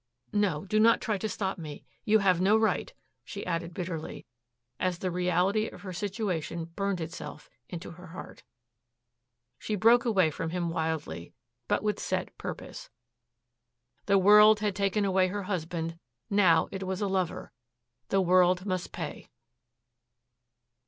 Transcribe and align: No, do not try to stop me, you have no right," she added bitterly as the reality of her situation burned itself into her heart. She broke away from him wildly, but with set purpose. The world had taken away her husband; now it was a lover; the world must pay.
No, 0.33 0.65
do 0.65 0.79
not 0.79 0.99
try 0.99 1.19
to 1.19 1.29
stop 1.29 1.59
me, 1.59 1.85
you 2.05 2.17
have 2.17 2.41
no 2.41 2.57
right," 2.57 2.91
she 3.23 3.45
added 3.45 3.71
bitterly 3.71 4.25
as 4.79 4.97
the 4.97 5.11
reality 5.11 5.67
of 5.67 5.83
her 5.83 5.93
situation 5.93 6.65
burned 6.65 6.99
itself 6.99 7.51
into 7.69 7.91
her 7.91 8.07
heart. 8.07 8.41
She 9.59 9.75
broke 9.75 10.03
away 10.03 10.31
from 10.31 10.49
him 10.49 10.71
wildly, 10.71 11.33
but 11.67 11.83
with 11.83 11.99
set 11.99 12.35
purpose. 12.39 12.89
The 14.07 14.17
world 14.17 14.59
had 14.59 14.75
taken 14.75 15.05
away 15.05 15.27
her 15.27 15.43
husband; 15.43 15.99
now 16.31 16.67
it 16.71 16.81
was 16.81 17.01
a 17.01 17.07
lover; 17.07 17.51
the 18.09 18.21
world 18.21 18.65
must 18.65 18.91
pay. 18.91 19.29